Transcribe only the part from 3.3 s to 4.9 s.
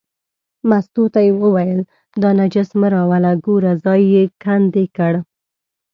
ګوره ځای یې کندې